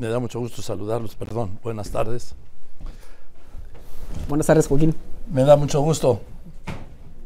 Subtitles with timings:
[0.00, 1.58] Me da mucho gusto saludarlos, perdón.
[1.62, 2.34] Buenas tardes.
[4.30, 4.94] Buenas tardes, Joaquín.
[5.30, 6.22] Me da mucho gusto.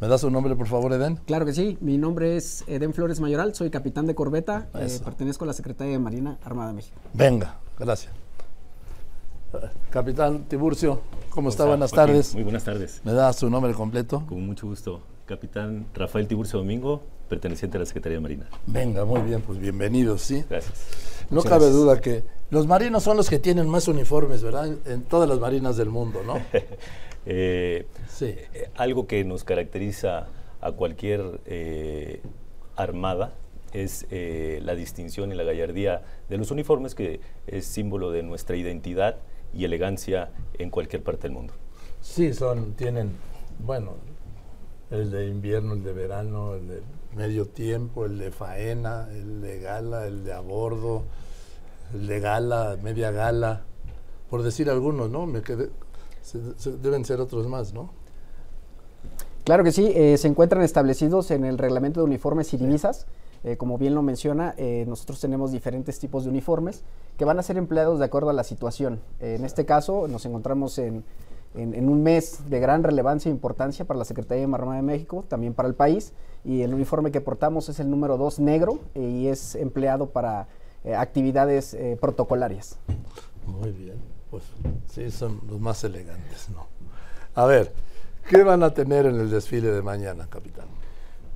[0.01, 1.21] ¿Me da su nombre, por favor, Eden?
[1.25, 1.79] Claro que sí.
[1.81, 5.93] Mi nombre es Eden Flores Mayoral, soy capitán de corbeta, eh, pertenezco a la Secretaría
[5.93, 6.97] de Marina Armada de México.
[7.13, 8.13] Venga, gracias.
[9.91, 11.01] Capitán Tiburcio,
[11.31, 11.67] ¿cómo está?
[11.67, 12.35] Buenas tardes.
[12.35, 13.03] Muy buenas tardes.
[13.05, 14.25] ¿Me da su nombre completo?
[14.27, 15.01] Con mucho gusto.
[15.27, 18.49] Capitán Rafael Tiburcio Domingo, perteneciente a la Secretaría de Marina.
[18.67, 20.45] Venga, muy bien, pues bienvenidos, ¿sí?
[20.51, 20.89] Gracias.
[21.31, 24.73] No cabe duda que los marinos son los que tienen más uniformes, ¿verdad?
[24.87, 26.35] En todas las marinas del mundo, ¿no?
[27.27, 28.37] Eh, sí.
[28.53, 30.27] Eh, algo que nos caracteriza
[30.61, 32.21] a cualquier eh,
[32.77, 33.33] armada
[33.73, 39.17] es la distinción y la gallardía de los uniformes, que es símbolo de nuestra identidad
[39.55, 41.55] y elegancia en cualquier parte del mundo.
[42.03, 43.13] Sí, son, tienen,
[43.59, 43.95] bueno,
[44.91, 46.83] el de invierno, el de verano, el de
[47.17, 51.05] medio tiempo, el de faena, el de gala, el de a bordo,
[51.95, 53.63] el de gala, media gala,
[54.29, 55.27] por decir algunos, ¿no?
[55.27, 55.71] Me quedé,
[56.83, 57.91] deben ser otros más, ¿no?
[59.45, 63.07] Claro que sí, eh, se encuentran establecidos en el reglamento de uniformes y divisas.
[63.45, 66.83] Eh, como bien lo menciona, eh, nosotros tenemos diferentes tipos de uniformes
[67.19, 69.01] que van a ser empleados de acuerdo a la situación.
[69.21, 71.05] en este caso, nos encontramos en,
[71.55, 75.25] en, un mes de gran relevancia e importancia para la Secretaría de Marina de México,
[75.29, 76.15] también para el país.
[76.43, 80.49] Y el uniforme que portamos es el número 2 negro y es empleado para
[80.85, 82.79] actividades protocolarias.
[83.47, 83.97] Muy bien,
[84.31, 84.43] pues
[84.91, 86.67] sí, son los más elegantes, ¿no?
[87.35, 87.73] A ver,
[88.29, 90.67] ¿qué van a tener en el desfile de mañana, capitán?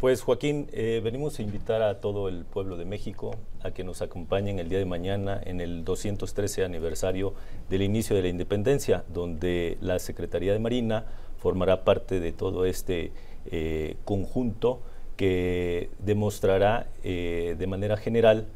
[0.00, 3.32] Pues Joaquín, eh, venimos a invitar a todo el pueblo de México
[3.64, 7.34] a que nos acompañen el día de mañana en el 213 aniversario
[7.68, 11.04] del inicio de la independencia, donde la Secretaría de Marina
[11.38, 13.10] formará parte de todo este
[13.50, 14.78] eh, conjunto
[15.16, 18.46] que demostrará eh, de manera general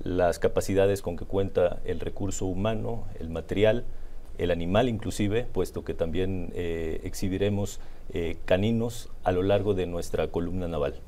[0.00, 3.84] las capacidades con que cuenta el recurso humano, el material,
[4.38, 7.80] el animal inclusive, puesto que también eh, exhibiremos
[8.12, 11.00] eh, caninos a lo largo de nuestra columna naval.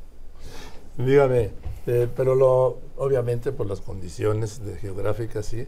[0.96, 1.50] Dígame,
[1.86, 5.66] eh, pero lo, obviamente por las condiciones de geográficas, sí,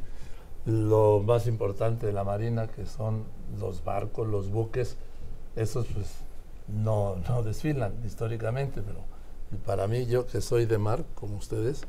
[0.67, 3.25] lo más importante de la Marina, que son
[3.59, 4.97] los barcos, los buques,
[5.57, 6.07] esos pues
[6.69, 9.01] no, no desfilan históricamente, pero
[9.65, 11.83] para mí, yo que soy de mar, como ustedes,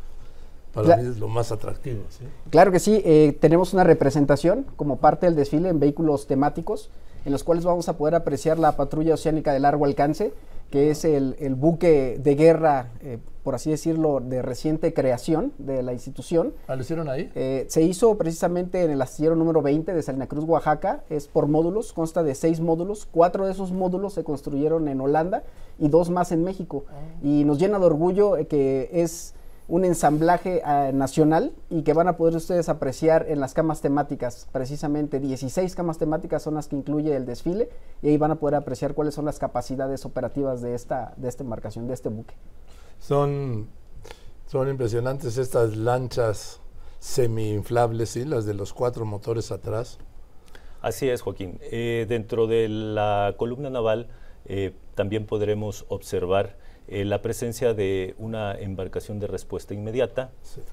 [0.73, 2.03] para mí es lo más atractivo.
[2.09, 2.25] ¿sí?
[2.49, 6.89] Claro que sí, eh, tenemos una representación como parte del desfile en vehículos temáticos,
[7.25, 10.33] en los cuales vamos a poder apreciar la patrulla oceánica de largo alcance,
[10.71, 15.91] que es el, buque de guerra, eh, por así decirlo, de reciente creación de la
[15.91, 16.53] institución.
[16.67, 17.29] ¿Ah, lo hicieron ahí?
[17.35, 21.03] Eh, se hizo precisamente en el astillero número 20 de Salina Cruz, Oaxaca.
[21.09, 23.05] Es por módulos, consta de seis módulos.
[23.11, 25.43] Cuatro de esos módulos se construyeron en Holanda
[25.77, 26.85] y dos más en México.
[26.89, 26.93] Ah.
[27.21, 29.33] Y nos llena de orgullo que es
[29.71, 34.49] un ensamblaje eh, nacional y que van a poder ustedes apreciar en las camas temáticas.
[34.51, 37.69] Precisamente 16 camas temáticas son las que incluye el desfile
[38.01, 41.43] y ahí van a poder apreciar cuáles son las capacidades operativas de esta, de esta
[41.43, 42.33] embarcación, de este buque.
[42.99, 43.69] Son,
[44.45, 46.59] son impresionantes estas lanchas
[46.99, 48.25] semi-inflables, ¿sí?
[48.25, 49.99] las de los cuatro motores atrás.
[50.81, 51.59] Así es, Joaquín.
[51.61, 54.09] Eh, dentro de la columna naval
[54.43, 56.57] eh, también podremos observar
[56.91, 60.29] eh, la presencia de una embarcación de respuesta inmediata,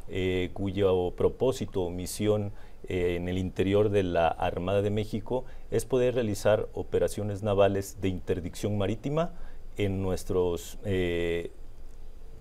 [0.08, 2.50] eh, cuyo propósito o misión
[2.88, 8.08] eh, en el interior de la Armada de México es poder realizar operaciones navales de
[8.08, 9.30] interdicción marítima
[9.76, 10.78] en nuestros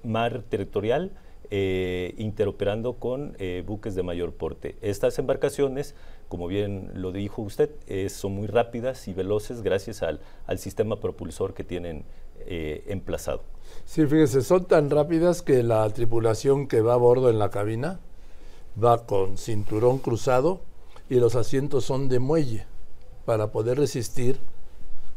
[0.04, 1.12] mar territorial,
[1.52, 4.76] interoperando con buques de mayor porte.
[4.82, 5.94] Estas embarcaciones,
[6.30, 7.70] como bien lo dijo usted,
[8.10, 12.06] son muy rápidas y veloces gracias al, al sistema propulsor que tienen
[12.46, 13.42] emplazado.
[13.86, 18.00] Sí, fíjese, son tan rápidas que la tripulación que va a bordo en la cabina
[18.82, 20.62] va con cinturón cruzado
[21.10, 22.66] y los asientos son de muelle
[23.26, 24.40] para poder resistir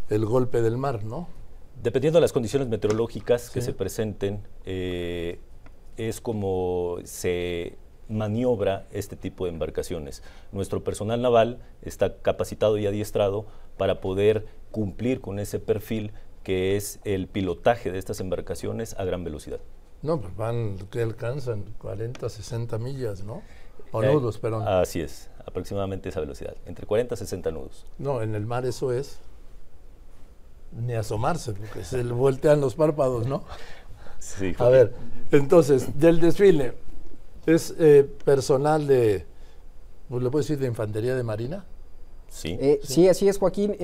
[0.09, 1.28] el golpe del mar, ¿no?
[1.82, 5.38] Dependiendo de las condiciones meteorológicas que se presenten, eh,
[5.97, 7.76] es como se
[8.09, 10.22] maniobra este tipo de embarcaciones.
[10.53, 13.47] Nuestro personal naval está capacitado y adiestrado
[13.77, 16.12] para poder cumplir con ese perfil
[16.42, 19.60] que es el pilotaje de estas embarcaciones a gran velocidad.
[20.03, 23.42] No, pues van, que alcanzan 40, 60 millas, ¿no?
[23.92, 24.66] O eh, nudos, perdón.
[24.66, 27.87] Así es, aproximadamente esa velocidad, entre 40 y 60 nudos.
[27.98, 29.19] No, en el mar eso es
[30.72, 33.45] ni asomarse, porque se le voltean los párpados, ¿no?
[34.19, 34.54] Sí.
[34.59, 34.95] A ver,
[35.33, 36.75] entonces, del desfile,
[37.47, 39.27] ¿es eh, personal de,
[40.09, 41.65] pues, ¿le puedo decir de infantería de marina?
[42.28, 42.57] Sí.
[42.60, 43.09] Eh, sí.
[43.09, 43.77] así es, Joaquín.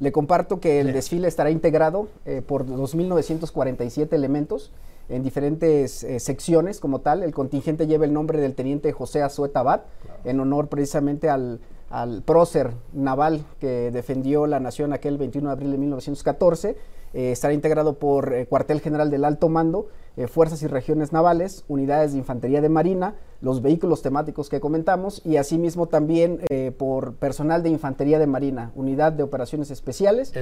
[0.00, 4.70] Le comparto que el desfile estará integrado eh, por 2.947 elementos
[5.08, 7.22] en diferentes eh, secciones como tal.
[7.22, 9.80] El contingente lleva el nombre del teniente José Azueta Abad,
[10.24, 11.60] en honor precisamente al,
[11.90, 16.76] al prócer naval que defendió la nación aquel 21 de abril de 1914.
[17.14, 19.88] Eh, estará integrado por eh, Cuartel General del Alto Mando,
[20.26, 25.36] Fuerzas y Regiones Navales, unidades de Infantería de Marina, los vehículos temáticos que comentamos y
[25.36, 26.40] asimismo también
[26.76, 30.32] por personal de Infantería de Marina, unidad de operaciones especiales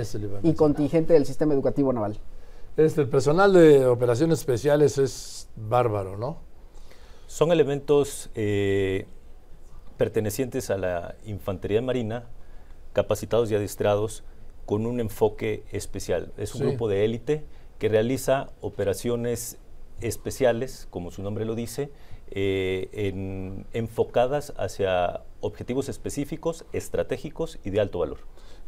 [0.43, 2.19] y contingente del Sistema Educativo Naval.
[2.77, 6.39] Este, el personal de operaciones especiales es bárbaro, ¿no?
[7.27, 9.07] Son elementos eh,
[9.97, 12.27] pertenecientes a la infantería marina,
[12.93, 14.25] capacitados y adiestrados
[14.67, 16.33] con un enfoque especial.
[16.37, 17.45] Es un grupo de élite
[17.79, 19.59] que realiza operaciones
[20.01, 21.91] especiales, como su nombre lo dice,
[22.31, 28.19] eh, enfocadas hacia objetivos específicos, estratégicos y de alto valor.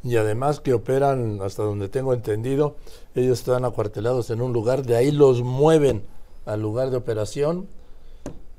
[0.03, 2.77] Y además que operan, hasta donde tengo entendido,
[3.15, 6.05] ellos están acuartelados en un lugar, de ahí los mueven
[6.47, 7.69] al lugar de operación,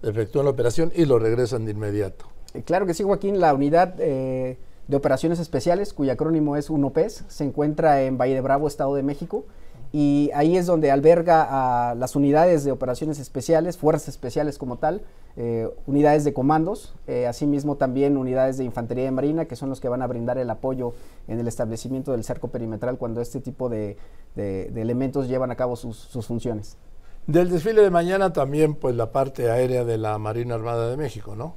[0.03, 2.25] efectúan la operación y lo regresan de inmediato.
[2.53, 4.57] Eh, claro que sí, Joaquín, la unidad eh,
[4.87, 9.03] de operaciones especiales, cuyo acrónimo es UNOPES, se encuentra en Valle de Bravo, Estado de
[9.03, 9.45] México,
[9.91, 15.01] y ahí es donde alberga a las unidades de operaciones especiales, fuerzas especiales como tal,
[15.35, 19.79] eh, unidades de comandos, eh, asimismo también unidades de infantería de marina, que son los
[19.79, 20.93] que van a brindar el apoyo
[21.27, 23.97] en el establecimiento del cerco perimetral cuando este tipo de,
[24.35, 26.77] elementos llevan a cabo sus, funciones.
[27.25, 31.35] Del desfile de mañana también, pues la parte aérea de la Marina Armada de México,
[31.35, 31.55] ¿no?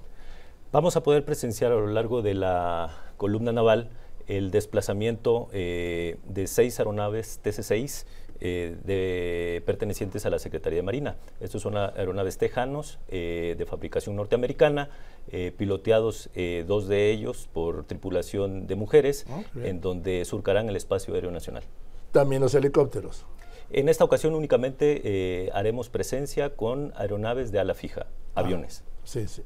[0.71, 3.91] Vamos a poder presenciar a lo largo de la columna naval
[4.27, 8.07] el desplazamiento eh, de seis aeronaves TC-6
[8.45, 11.15] eh, de, pertenecientes a la Secretaría de Marina.
[11.39, 14.91] Estos son aeronaves tejanos eh, de fabricación norteamericana,
[15.31, 16.29] eh, piloteados
[16.67, 21.63] dos de ellos por tripulación de mujeres, ah, en donde surcarán el espacio aéreo nacional.
[22.11, 23.27] También los helicópteros.
[23.71, 28.83] En esta ocasión únicamente haremos presencia con aeronaves de ala fija, ah, aviones.
[29.05, 29.45] Sí, sí.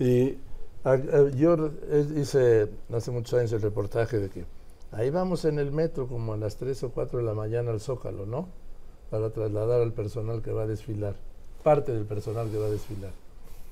[0.00, 0.38] Y
[1.36, 1.70] yo
[2.16, 4.44] hice hace muchos años el reportaje de que
[4.96, 7.80] Ahí vamos en el metro como a las 3 o 4 de la mañana al
[7.80, 8.46] Zócalo, ¿no?
[9.10, 11.16] Para trasladar al personal que va a desfilar,
[11.64, 13.10] parte del personal que va a desfilar.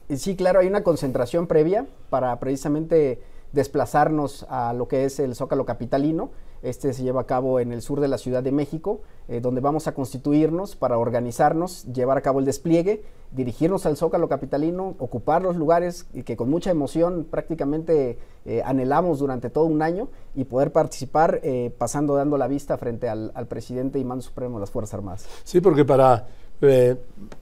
[0.08, 3.22] Y sí, claro, hay una concentración previa para precisamente
[3.52, 6.30] desplazarnos a lo que es el Zócalo Capitalino
[6.62, 9.60] este se lleva a cabo en el sur de la Ciudad de México, eh, donde
[9.60, 15.42] vamos a constituirnos para organizarnos, llevar a cabo el despliegue, dirigirnos al Zócalo Capitalino, ocupar
[15.42, 20.72] los lugares que con mucha emoción prácticamente eh, anhelamos durante todo un año y poder
[20.72, 24.94] participar eh, pasando dando la vista frente al, presidente y mando supremo de las Fuerzas
[24.94, 25.26] Armadas.
[25.44, 26.26] Sí, porque para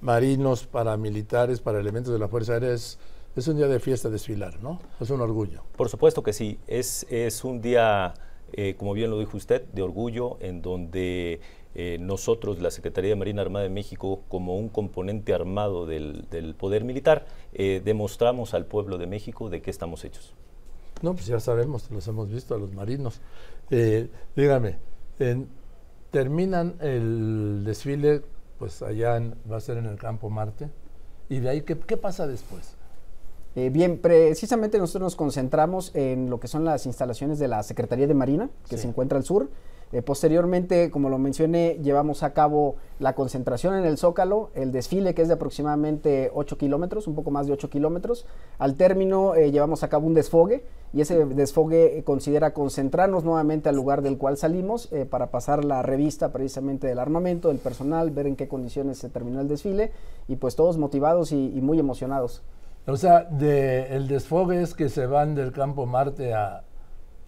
[0.01, 2.99] marinos, para militares, para elementos de la Fuerza Aérea es,
[3.47, 4.81] un día de fiesta desfilar, ¿no?
[5.01, 5.63] Es un orgullo.
[5.77, 8.15] Por supuesto que sí, es, es un día
[8.53, 11.41] eh, como bien lo dijo usted, de orgullo, en donde
[11.75, 16.85] eh, nosotros, la Secretaría de Marina Armada de México, como un componente armado del, poder
[16.85, 20.35] militar, eh, demostramos al pueblo de México de qué estamos hechos.
[21.03, 23.21] No, pues ya sabemos, los hemos visto a los marinos.
[24.37, 24.77] dígame,
[26.11, 28.23] terminan el desfile,
[28.59, 29.21] pues allá
[29.51, 30.69] va a ser en el campo Marte,
[31.29, 32.77] y de ahí, qué pasa después?
[33.57, 38.07] Eh, bien, precisamente nosotros nos concentramos en lo que son las instalaciones de la Secretaría
[38.07, 39.49] de Marina, que se encuentra al sur.
[39.93, 45.15] Eh, posteriormente, como lo mencioné, llevamos a cabo la concentración en el Zócalo, el desfile
[45.15, 48.27] que es de aproximadamente 8 kilómetros, un poco más de 8 kilómetros.
[48.59, 53.77] Al término eh, llevamos a cabo un desfogue y ese desfogue considera concentrarnos nuevamente al
[53.77, 58.35] lugar del cual salimos para pasar la revista precisamente del armamento, del personal, ver en
[58.35, 59.93] qué condiciones se terminó el desfile
[60.27, 62.43] y pues todos motivados y muy emocionados.
[62.87, 66.65] O sea, el desfogue es que se van del campo Marte a,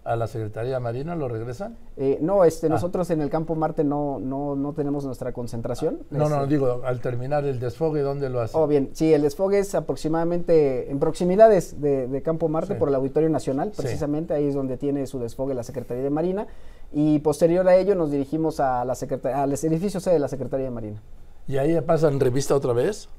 [0.05, 1.77] la Secretaría Marina, ¿lo regresan?
[1.95, 2.69] Eh, no, este, ah.
[2.69, 5.99] nosotros en el campo Marte no, no, no tenemos nuestra concentración.
[6.09, 8.59] no, no, este, digo, al terminar el desfogue, ¿dónde lo hacen?
[8.59, 13.29] Oh, bien, sí, el desfogue es aproximadamente en proximidades de, campo Marte por el Auditorio
[13.29, 16.47] Nacional, precisamente ahí es donde tiene su desfogue la Secretaría de Marina,
[16.91, 18.93] y posterior a ello nos dirigimos a la
[19.33, 21.01] al edificio C de la Secretaría de Marina.
[21.47, 23.09] ¿Y ahí pasan revista otra vez?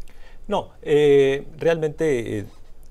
[0.46, 2.46] No, eh, realmente eh,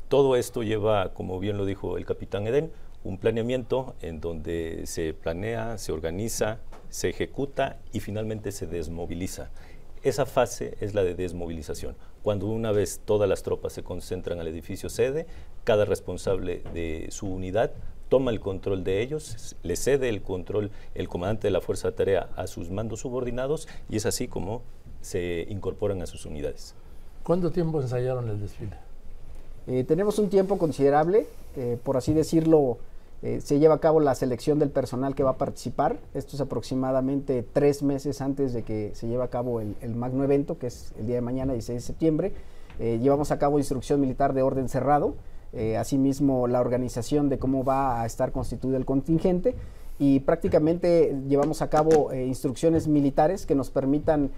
[0.08, 2.72] todo esto lleva, como bien lo dijo el capitán Eden,
[3.04, 9.50] un planeamiento en donde se planea, se organiza, se ejecuta y finalmente se desmoviliza.
[10.04, 11.96] Esa fase es la de desmovilización.
[12.24, 15.28] Cuando una vez todas las tropas se concentran al edificio sede,
[15.64, 17.72] cada responsable de su unidad
[18.10, 21.98] toma el control de ellos, le cede el control el comandante de la fuerza de
[21.98, 24.62] tarea a sus mandos subordinados y es así como
[25.02, 26.76] se incorporan a sus unidades.
[27.24, 28.78] ¿Cuánto tiempo ensayaron el desfile?
[29.68, 32.78] Eh, tenemos un tiempo considerable, eh, por así decirlo,
[33.24, 35.98] Eh, se lleva a cabo la selección del personal que va a participar.
[36.14, 40.58] Esto es aproximadamente tres meses antes de que se lleve a cabo el, magno evento,
[40.58, 42.34] que es el día de mañana, 16 de septiembre.
[42.80, 45.16] Eh, llevamos a cabo instrucción militar de orden cerrado,
[45.54, 49.56] eh, asimismo la organización de cómo va a estar constituido el contingente
[50.00, 54.32] y prácticamente llevamos a cabo instrucciones militares que nos permitan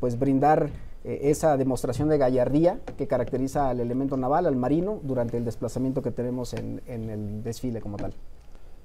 [0.00, 0.70] pues brindar
[1.04, 6.10] esa demostración de gallardía que caracteriza al elemento naval, al marino, durante el desplazamiento que
[6.10, 8.14] tenemos en, el desfile como tal.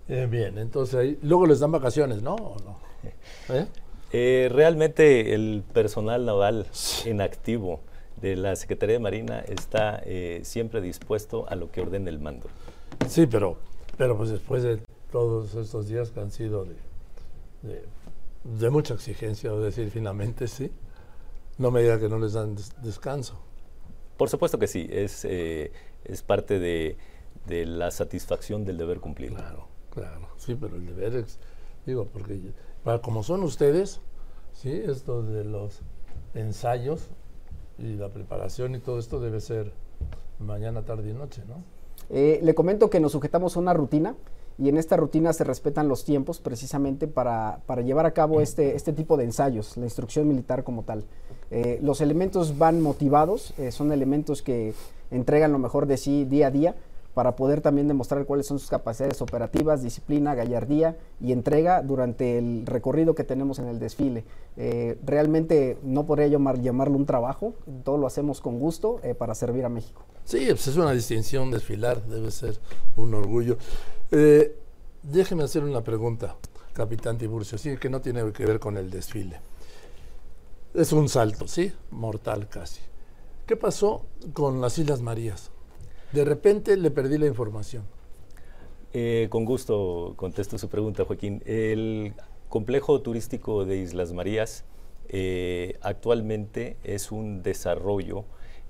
[0.08, 2.36] Eh, bien, entonces ahí, luego les dan vacaciones, ¿no?
[3.50, 3.66] ¿Eh?
[4.12, 6.68] Eh, realmente el personal naval
[7.06, 7.80] en activo
[8.22, 10.02] de la Secretaría de Marina está
[10.44, 12.48] siempre dispuesto a lo que ordene el mando.
[13.08, 13.58] Sí, pero,
[13.98, 14.80] pero pues después de
[15.12, 16.76] todos estos días que han sido de,
[17.64, 17.84] de,
[18.44, 20.72] de mucha exigencia, o decir finalmente sí,
[21.58, 23.40] no me diga que no les dan descanso.
[24.18, 25.72] Por supuesto que sí, es, eh,
[26.04, 26.98] es parte de,
[27.48, 29.36] la satisfacción del deber cumplido.
[29.36, 31.40] Claro, claro, sí, pero el deber es,
[31.86, 32.40] digo, porque
[32.84, 34.02] para como son ustedes,
[34.54, 35.82] sí, esto de los
[36.34, 37.10] ensayos
[37.78, 39.74] y la preparación y todo esto debe ser
[40.40, 41.64] mañana, tarde y noche, ¿no?
[42.10, 44.16] Eh, le comento que nos sujetamos a una rutina
[44.58, 48.94] y en esta rutina se respetan los tiempos precisamente para, llevar a cabo este, este
[48.94, 51.06] tipo de ensayos, la instrucción militar como tal.
[51.52, 54.74] Eh, los elementos van motivados, eh, son elementos que
[55.12, 56.76] entregan lo mejor de sí día a día
[57.14, 62.66] para poder también demostrar cuáles son sus capacidades operativas, disciplina, gallardía y entrega durante el
[62.66, 64.24] recorrido que tenemos en el desfile.
[64.58, 69.64] Eh, realmente no podría llamar, llamarlo un trabajo, todo lo hacemos con gusto para servir
[69.64, 70.02] a México.
[70.26, 72.58] Sí, pues es una distinción desfilar, debe ser
[72.96, 73.58] un orgullo.
[75.04, 76.36] déjeme hacer una pregunta,
[76.74, 79.40] capitán Tiburcio, sí, que no tiene que ver con el desfile
[80.74, 81.72] es un salto, ¿sí?
[81.92, 82.82] Mortal casi.
[83.46, 85.52] ¿Qué pasó con las Islas Marías?
[86.12, 87.84] De repente le perdí la información.
[88.94, 91.42] Eh, con gusto contesto su pregunta, Joaquín.
[91.46, 92.14] El
[92.50, 94.66] complejo turístico de Islas Marías
[95.10, 98.26] eh, actualmente es un desarrollo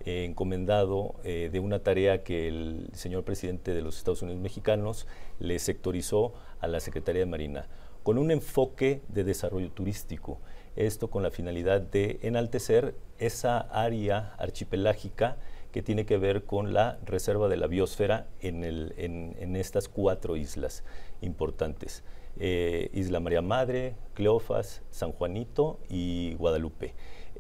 [0.06, 5.08] eh, encomendado de una tarea que el señor presidente de los Estados Unidos mexicanos
[5.40, 7.68] le sectorizó a la Secretaría de Marina,
[8.04, 10.40] con un enfoque de desarrollo turístico.
[10.76, 15.38] Esto con la finalidad de enaltecer esa área archipelágica
[15.72, 20.84] que tiene que ver con la reserva de la biosfera en, estas cuatro islas
[21.22, 22.04] importantes.
[22.40, 26.94] Eh, Isla María Madre, Cleofas, San Juanito y Guadalupe.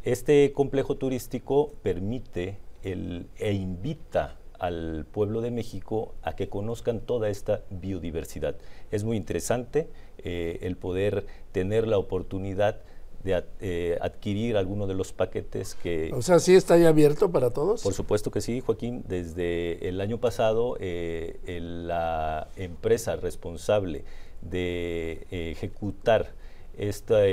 [0.03, 7.63] Este complejo turístico permite e invita al pueblo de México a que conozcan toda esta
[7.69, 8.55] biodiversidad.
[8.91, 12.81] Es muy interesante eh, el poder tener la oportunidad
[13.23, 16.11] de eh, adquirir alguno de los paquetes que...
[16.13, 17.81] O sea, ¿sí está ahí abierto para todos?
[17.81, 19.03] Por supuesto que sí, Joaquín.
[19.07, 24.03] Desde el año pasado, eh, la empresa responsable
[24.41, 26.33] de eh, ejecutar
[26.77, 27.23] esta,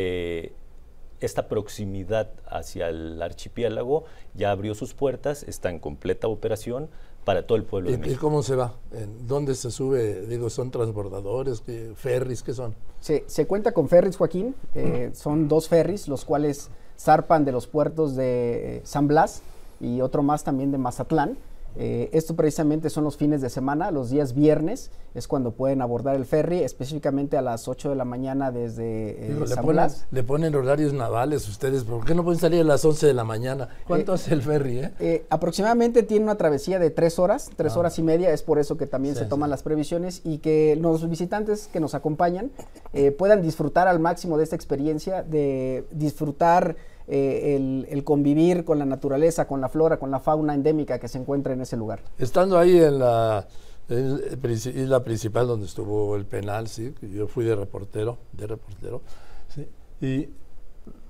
[1.21, 4.05] esta proximidad hacia el archipiélago
[4.35, 6.89] ya abrió sus puertas, está en completa operación
[7.25, 8.17] para todo el pueblo ¿Y, de México.
[8.17, 8.75] ¿Y cómo se va?
[8.93, 10.27] ¿En ¿Dónde se sube?
[10.27, 11.61] Digo, ¿son transbordadores?
[11.61, 12.43] ¿qué, ¿Ferries?
[12.43, 12.75] ¿Qué son?
[13.01, 14.55] Se, se cuenta con ferries, Joaquín.
[14.75, 19.43] Eh, son dos ferries, los cuales zarpan de los puertos de eh, San Blas
[19.81, 21.39] y otro más también de Mazatlán.
[21.77, 26.17] Eh, esto precisamente son los fines de semana, los días viernes es cuando pueden abordar
[26.17, 30.23] el ferry, específicamente a las 8 de la mañana desde eh, San le, ponen, le
[30.23, 33.69] ponen horarios navales ustedes, ¿por qué no pueden salir a las 11 de la mañana?
[33.87, 34.81] ¿Cuánto es el ferry?
[35.01, 35.25] Eh?
[35.31, 37.79] aproximadamente tiene una travesía de 3 horas, 3 ah.
[37.79, 41.09] horas y media, es por eso que también se toman las previsiones y que los
[41.09, 42.51] visitantes que nos acompañan
[43.17, 46.77] puedan disfrutar al máximo de esta experiencia, de disfrutar
[47.13, 51.19] eh, el, convivir con la naturaleza, con la flora, con la fauna endémica que se
[51.19, 52.03] encuentra en ese lugar.
[52.19, 53.49] Estando ahí en la
[53.89, 59.03] isla principal donde estuvo el penal, sí, yo fui de reportero, de reportero,
[60.01, 60.29] y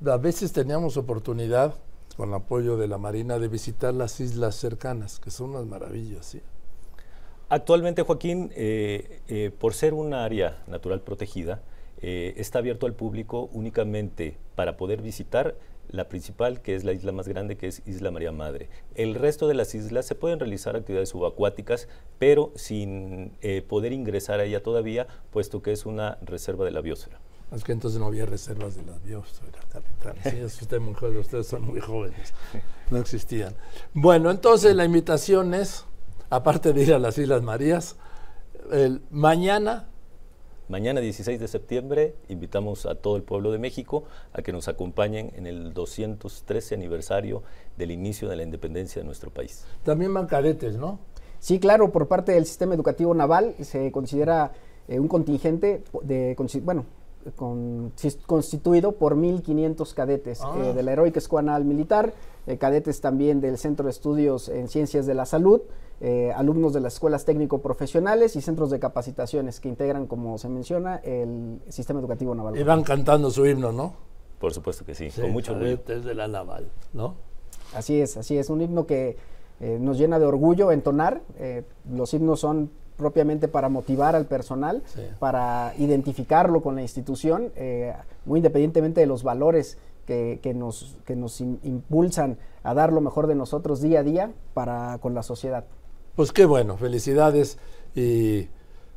[0.07, 1.75] a veces teníamos oportunidad
[2.17, 6.25] con el apoyo de la Marina de visitar las islas cercanas, que son unas maravillas,
[6.25, 6.41] sí.
[7.51, 11.61] Actualmente, Joaquín, eh, eh, por ser un área natural protegida,
[12.03, 15.55] está abierto al público únicamente para poder visitar
[15.93, 18.69] la principal, que es la isla más grande, que es Isla María Madre.
[18.95, 24.41] El resto de las islas se pueden realizar actividades subacuáticas, pero sin eh, poder ingresar
[24.41, 27.21] a ella todavía, puesto que es una reserva de la biosfera.
[27.53, 30.15] Es que entonces no había reservas de la biosfera, capitán.
[30.23, 32.33] Sí, ustedes son muy jóvenes.
[32.91, 33.55] No existían.
[33.93, 35.85] Bueno, entonces la invitación es,
[36.29, 37.97] aparte de ir a las Islas Marías,
[39.11, 39.90] mañana
[40.71, 45.33] Mañana 16 de septiembre invitamos a todo el pueblo de México a que nos acompañen
[45.35, 47.43] en el 213 aniversario
[47.77, 49.67] del inicio de la independencia de nuestro país.
[49.83, 51.01] También van cadetes, ¿no?
[51.41, 54.53] Sí, claro, por parte del sistema educativo naval se considera
[54.87, 56.87] un contingente de, bueno,
[57.37, 60.73] constituido por 1.500 cadetes ah.
[60.75, 62.13] de la Heroica Escuela Militar,
[62.59, 65.61] cadetes también del Centro de Estudios en Ciencias de la Salud,
[66.03, 70.97] eh, alumnos de las escuelas técnico-profesionales y centros de capacitaciones que integran, como se menciona,
[70.97, 72.57] el sistema educativo naval.
[72.57, 73.93] Y van cantando su himno, ¿no?
[74.39, 75.77] Por supuesto que sí, con mucho orgullo.
[75.77, 77.17] de la naval, ¿no?
[77.75, 79.19] Así es, así es, un himno que
[79.61, 81.21] eh, nos llena de orgullo entonar.
[81.39, 82.71] Eh, los himnos son
[83.01, 84.85] propiamente para motivar al personal,
[85.19, 87.51] para identificarlo con la institución,
[88.25, 93.35] muy independientemente de los valores que, nos, que nos impulsan a dar lo mejor de
[93.35, 95.65] nosotros día a día para con la sociedad.
[96.15, 97.59] Pues qué bueno, felicidades
[97.95, 98.49] y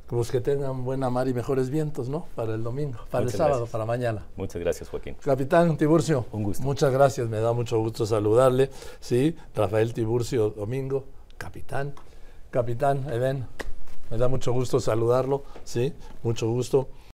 [0.08, 2.26] pues que tengan buena mar y mejores vientos, ¿no?
[2.36, 4.26] Para el domingo, para el sábado, para mañana.
[4.36, 5.16] Muchas gracias, Joaquín.
[5.24, 6.26] Capitán Tiburcio.
[6.32, 6.64] Un gusto.
[6.64, 8.70] Muchas gracias, me da mucho gusto saludarle.
[9.00, 11.06] Sí, Rafael Tiburcio Domingo,
[11.38, 11.94] capitán.
[12.52, 13.48] Capitán Eben,
[14.10, 15.94] me da mucho gusto saludarlo, sí,
[16.24, 16.90] mucho gusto.